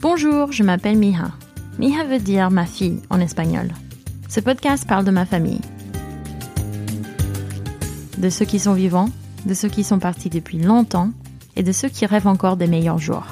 [0.00, 1.30] Bonjour, je m'appelle Miha.
[1.78, 3.72] Miha veut dire ma fille en espagnol.
[4.28, 5.62] Ce podcast parle de ma famille.
[8.18, 9.08] De ceux qui sont vivants,
[9.46, 11.12] de ceux qui sont partis depuis longtemps
[11.56, 13.26] et de ceux qui rêvent encore des meilleurs jours.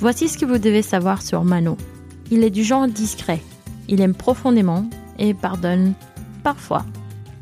[0.00, 1.76] Voici ce que vous devez savoir sur Mano.
[2.30, 3.42] Il est du genre discret.
[3.88, 5.92] Il aime profondément et pardonne
[6.42, 6.86] parfois.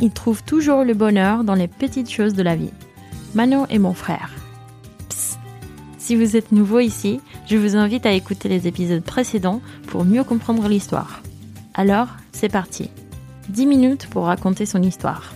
[0.00, 2.72] Il trouve toujours le bonheur dans les petites choses de la vie.
[3.36, 4.30] Mano est mon frère.
[6.04, 10.22] Si vous êtes nouveau ici, je vous invite à écouter les épisodes précédents pour mieux
[10.22, 11.22] comprendre l'histoire.
[11.72, 12.90] Alors, c'est parti.
[13.48, 15.32] 10 minutes pour raconter son histoire.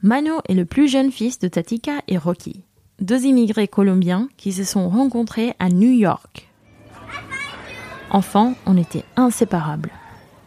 [0.00, 2.64] Mano est le plus jeune fils de Tatika et Rocky,
[3.02, 6.48] deux immigrés colombiens qui se sont rencontrés à New York.
[8.08, 9.90] Enfant, on était inséparables.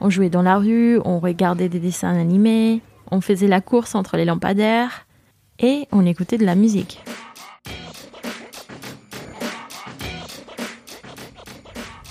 [0.02, 2.82] On jouait dans la rue, on regardait des dessins animés,
[3.12, 5.06] on faisait la course entre les lampadaires
[5.60, 7.02] et on écoutait de la musique.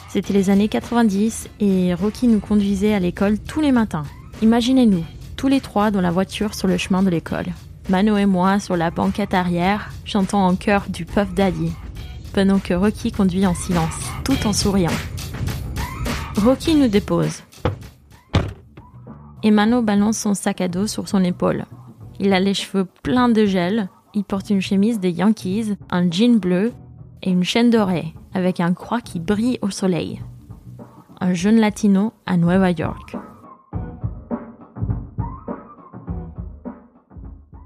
[0.09, 4.05] C'était les années 90 et Rocky nous conduisait à l'école tous les matins.
[4.41, 5.05] Imaginez-nous,
[5.37, 7.47] tous les trois dans la voiture sur le chemin de l'école.
[7.89, 11.71] Mano et moi sur la banquette arrière, chantant en chœur du Puff Daddy,
[12.33, 13.95] pendant que Rocky conduit en silence,
[14.25, 14.91] tout en souriant.
[16.37, 17.43] Rocky nous dépose.
[19.47, 21.67] Et Mano balance son sac à dos sur son épaule.
[22.19, 26.41] Il a les cheveux pleins de gel, il porte une chemise des Yankees, un jean
[26.41, 26.73] bleu
[27.23, 30.21] et une chaîne dorée avec un croix qui brille au soleil.
[31.21, 33.17] Un jeune latino à Nueva York.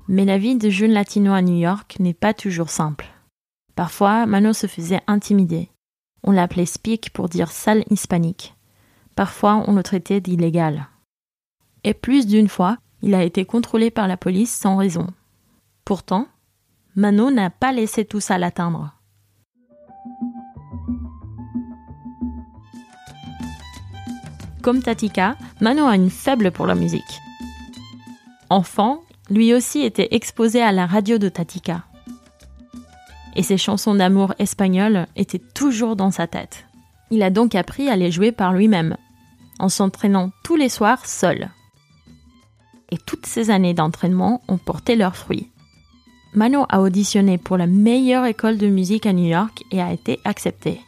[0.06, 3.06] Mais la vie de jeune latino à New York n'est pas toujours simple.
[3.75, 5.71] Parfois, Mano se faisait intimider.
[6.25, 8.54] On l'appelait speak pour dire sale hispanique.
[9.16, 10.87] Parfois, on le traitait d'illégal.
[11.84, 15.06] Et plus d'une fois, il a été contrôlé par la police sans raison.
[15.84, 16.26] Pourtant,
[16.96, 18.92] Mano n'a pas laissé tout ça l'atteindre.
[24.62, 27.20] Comme Tatika, Mano a une faible pour la musique.
[28.50, 31.84] Enfant, lui aussi était exposé à la radio de Tatika.
[33.36, 36.66] Et ses chansons d'amour espagnoles étaient toujours dans sa tête.
[37.10, 38.97] Il a donc appris à les jouer par lui-même,
[39.58, 41.50] en s'entraînant tous les soirs seul.
[42.91, 45.49] Et toutes ces années d'entraînement ont porté leurs fruits.
[46.34, 50.21] Mano a auditionné pour la meilleure école de musique à New York et a été
[50.25, 50.81] accepté.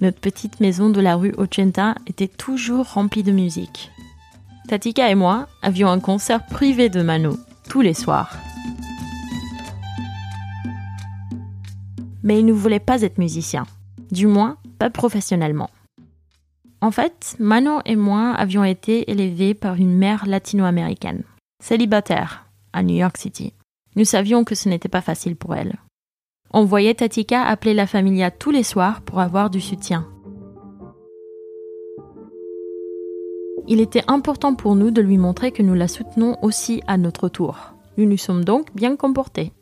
[0.00, 3.90] Notre petite maison de la rue Ochenta était toujours remplie de musique.
[4.68, 7.36] Tatika et moi avions un concert privé de Mano
[7.68, 8.36] tous les soirs.
[12.22, 13.66] Mais il ne voulait pas être musicien,
[14.10, 15.70] du moins pas professionnellement.
[16.80, 21.24] En fait, Mano et moi avions été élevés par une mère latino-américaine,
[21.62, 23.52] célibataire, à New York City.
[23.96, 25.76] Nous savions que ce n'était pas facile pour elle.
[26.52, 30.06] On voyait Tatika appeler la familia tous les soirs pour avoir du soutien.
[33.66, 37.28] Il était important pour nous de lui montrer que nous la soutenons aussi à notre
[37.28, 37.74] tour.
[37.98, 39.52] Nous nous sommes donc bien comportés.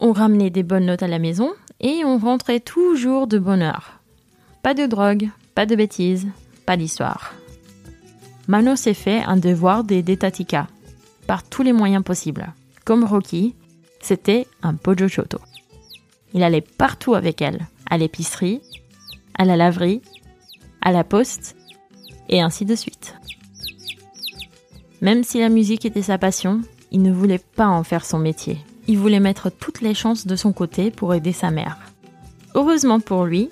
[0.00, 1.50] On ramenait des bonnes notes à la maison
[1.80, 4.00] et on rentrait toujours de bonne heure.
[4.62, 6.28] Pas de drogue, pas de bêtises,
[6.66, 7.34] pas d'histoire.
[8.46, 10.68] Mano s'est fait un devoir d'aider Tatika,
[11.28, 12.52] par tous les moyens possibles.
[12.84, 13.54] Comme Rocky,
[14.00, 15.38] c'était un pojo choto.
[16.32, 18.60] Il allait partout avec elle, à l'épicerie,
[19.36, 20.02] à la laverie,
[20.80, 21.54] à la poste,
[22.30, 23.14] et ainsi de suite.
[25.02, 28.58] Même si la musique était sa passion, il ne voulait pas en faire son métier.
[28.86, 31.78] Il voulait mettre toutes les chances de son côté pour aider sa mère.
[32.54, 33.50] Heureusement pour lui,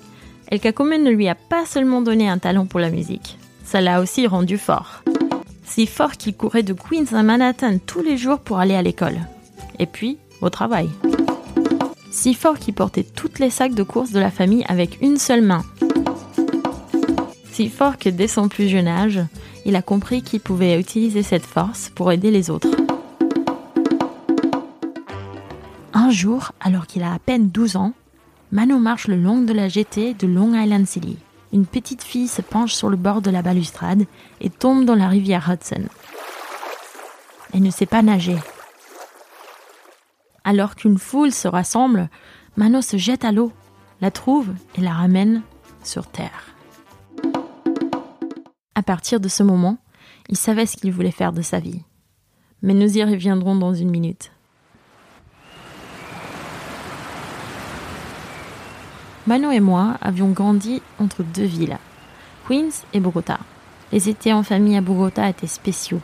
[0.49, 4.01] El Cacomen ne lui a pas seulement donné un talent pour la musique, ça l'a
[4.01, 5.03] aussi rendu fort.
[5.67, 9.19] Si fort qu'il courait de Queens à Manhattan tous les jours pour aller à l'école.
[9.77, 10.89] Et puis, au travail.
[12.09, 15.43] Si fort qu'il portait toutes les sacs de courses de la famille avec une seule
[15.43, 15.63] main.
[17.51, 19.19] Si fort que dès son plus jeune âge,
[19.65, 22.71] il a compris qu'il pouvait utiliser cette force pour aider les autres.
[25.93, 27.93] Un jour, alors qu'il a à peine 12 ans,
[28.51, 31.17] Mano marche le long de la GT de Long Island City.
[31.53, 34.05] Une petite fille se penche sur le bord de la balustrade
[34.41, 35.85] et tombe dans la rivière Hudson.
[37.53, 38.37] Elle ne sait pas nager.
[40.43, 42.09] Alors qu'une foule se rassemble,
[42.55, 43.51] Mano se jette à l'eau,
[44.01, 45.41] la trouve et la ramène
[45.83, 46.55] sur terre.
[48.75, 49.77] À partir de ce moment,
[50.29, 51.81] il savait ce qu'il voulait faire de sa vie.
[52.61, 54.31] Mais nous y reviendrons dans une minute.
[59.27, 61.77] Mano et moi avions grandi entre deux villes,
[62.47, 63.39] Queens et Bogota.
[63.91, 65.99] Les étés en famille à Bogota étaient spéciaux.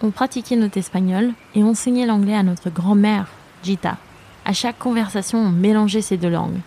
[0.00, 3.26] On pratiquait notre espagnol et enseignait l'anglais à notre grand-mère,
[3.64, 3.96] Gita.
[4.44, 6.60] À chaque conversation, on mélangeait ces deux langues.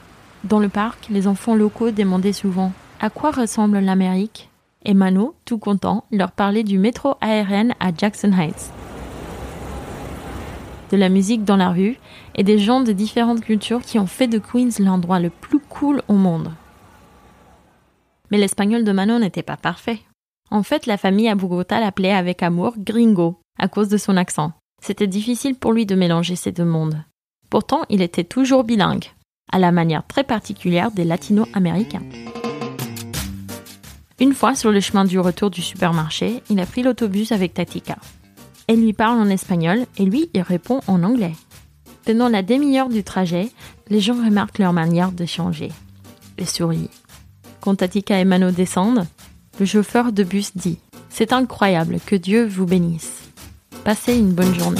[0.43, 4.49] Dans le parc, les enfants locaux demandaient souvent À quoi ressemble l'Amérique?
[4.83, 8.73] Et Mano, tout content, leur parlait du métro aérien à Jackson Heights
[10.89, 11.97] de la musique dans la rue
[12.35, 16.01] et des gens de différentes cultures qui ont fait de Queens l'endroit le plus cool
[16.07, 16.51] au monde.
[18.31, 19.99] Mais l'espagnol de Manon n'était pas parfait.
[20.51, 24.53] En fait, la famille à Bogota l'appelait avec amour gringo, à cause de son accent.
[24.81, 27.03] C'était difficile pour lui de mélanger ces deux mondes.
[27.49, 29.05] Pourtant, il était toujours bilingue,
[29.51, 32.03] à la manière très particulière des latino-américains.
[34.19, 37.97] Une fois sur le chemin du retour du supermarché, il a pris l'autobus avec Tatika.
[38.69, 41.33] Elle lui parle en espagnol et lui, il répond en anglais.
[42.05, 43.49] Pendant la demi-heure du trajet,
[43.87, 45.71] les gens remarquent leur manière de changer
[46.37, 46.91] et sourient.
[47.61, 49.07] Quand Tatika et Mano descendent,
[49.59, 50.77] le chauffeur de bus dit
[51.09, 53.23] C'est incroyable, que Dieu vous bénisse.
[53.83, 54.79] Passez une bonne journée.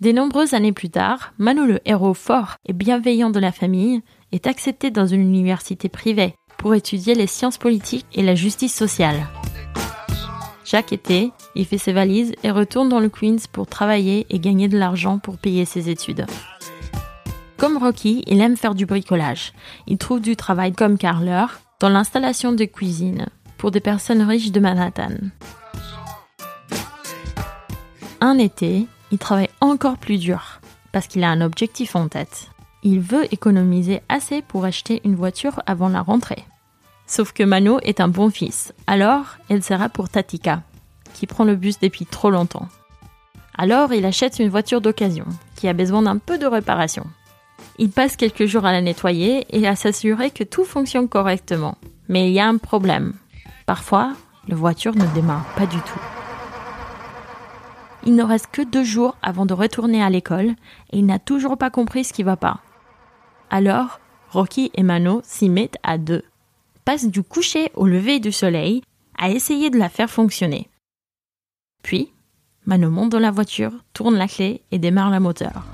[0.00, 4.00] Des nombreuses années plus tard, Mano, le héros fort et bienveillant de la famille,
[4.32, 9.26] est accepté dans une université privée pour étudier les sciences politiques et la justice sociale.
[10.64, 14.68] Chaque été, il fait ses valises et retourne dans le Queens pour travailler et gagner
[14.68, 16.26] de l'argent pour payer ses études.
[17.56, 19.52] Comme Rocky, il aime faire du bricolage.
[19.86, 23.26] Il trouve du travail comme carreleur dans l'installation de cuisine
[23.58, 25.14] pour des personnes riches de Manhattan.
[28.20, 30.60] Un été, il travaille encore plus dur
[30.92, 32.50] parce qu'il a un objectif en tête.
[32.82, 36.44] Il veut économiser assez pour acheter une voiture avant la rentrée.
[37.06, 40.62] Sauf que Mano est un bon fils, alors elle sera pour Tatika,
[41.14, 42.68] qui prend le bus depuis trop longtemps.
[43.56, 45.24] Alors il achète une voiture d'occasion,
[45.56, 47.06] qui a besoin d'un peu de réparation.
[47.78, 51.78] Il passe quelques jours à la nettoyer et à s'assurer que tout fonctionne correctement.
[52.08, 53.14] Mais il y a un problème.
[53.64, 54.12] Parfois,
[54.46, 56.00] la voiture ne démarre pas du tout.
[58.04, 60.50] Il ne reste que deux jours avant de retourner à l'école
[60.90, 62.58] et il n'a toujours pas compris ce qui va pas.
[63.48, 64.00] Alors,
[64.30, 66.22] Rocky et Mano s'y mettent à deux
[66.84, 68.82] passe du coucher au lever du soleil
[69.18, 70.68] à essayer de la faire fonctionner.
[71.84, 72.10] Puis,
[72.66, 75.66] Mano monte dans la voiture, tourne la clé et démarre la moteur.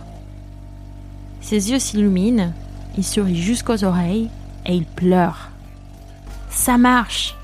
[1.40, 2.52] Ses yeux s'illuminent,
[2.98, 4.28] il sourit jusqu'aux oreilles
[4.66, 5.48] et il pleure.
[6.50, 7.36] Ça marche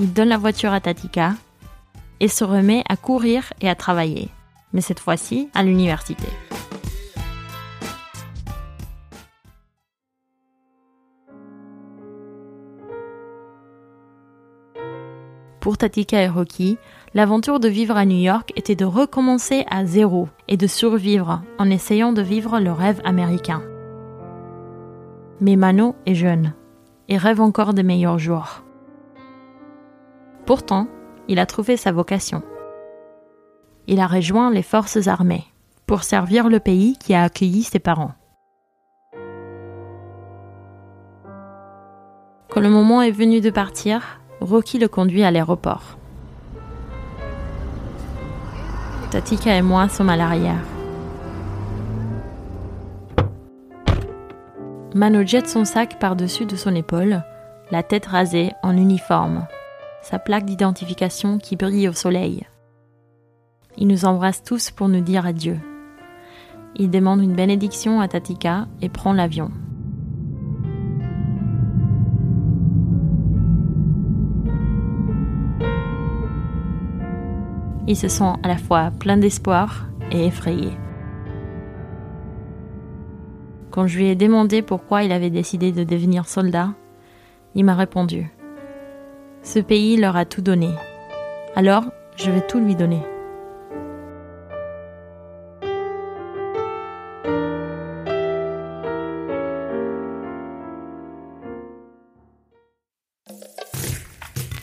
[0.00, 1.34] Il donne la voiture à Tatika
[2.20, 4.28] et se remet à courir et à travailler,
[4.72, 6.26] mais cette fois-ci à l'université.
[15.70, 16.78] Pour Tatika et Rocky,
[17.14, 21.70] l'aventure de vivre à New York était de recommencer à zéro et de survivre en
[21.70, 23.62] essayant de vivre le rêve américain.
[25.40, 26.54] Mais Mano est jeune
[27.08, 28.64] et rêve encore des meilleurs jours.
[30.44, 30.88] Pourtant,
[31.28, 32.42] il a trouvé sa vocation.
[33.86, 35.44] Il a rejoint les forces armées
[35.86, 38.14] pour servir le pays qui a accueilli ses parents.
[42.48, 45.98] Quand le moment est venu de partir, Rocky le conduit à l'aéroport.
[49.10, 50.64] Tatika et moi sommes à l'arrière.
[54.94, 57.22] Mano jette son sac par-dessus de son épaule,
[57.70, 59.46] la tête rasée en uniforme,
[60.02, 62.46] sa plaque d'identification qui brille au soleil.
[63.76, 65.58] Il nous embrasse tous pour nous dire adieu.
[66.76, 69.50] Il demande une bénédiction à Tatika et prend l'avion.
[77.90, 80.70] Il se sent à la fois plein d'espoir et effrayé.
[83.72, 86.70] Quand je lui ai demandé pourquoi il avait décidé de devenir soldat,
[87.56, 88.20] il m'a répondu⁇
[89.42, 90.70] Ce pays leur a tout donné,
[91.56, 93.02] alors je vais tout lui donner.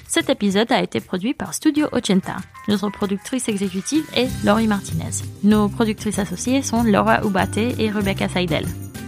[0.08, 2.38] Cet épisode a été produit par Studio Ochenta.
[2.70, 5.24] Notre productrice exécutive est Laurie Martinez.
[5.44, 8.66] Nos productrices associées sont Laura Ubate et Rebecca Seidel.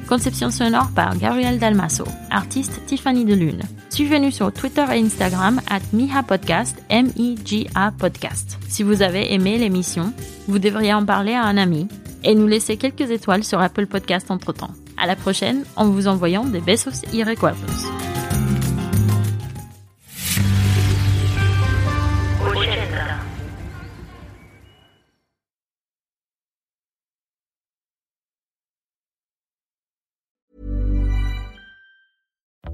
[0.09, 2.03] Conception sonore par Gabriel Dalmasso.
[2.31, 3.61] Artiste Tiffany Delune.
[3.89, 8.57] Suivez-nous sur Twitter et Instagram at Miha Podcast, M-I-G-A Podcast.
[8.67, 10.11] Si vous avez aimé l'émission,
[10.47, 11.87] vous devriez en parler à un ami
[12.23, 14.71] et nous laisser quelques étoiles sur Apple Podcast entre temps.
[14.97, 17.23] À la prochaine en vous envoyant des besos y.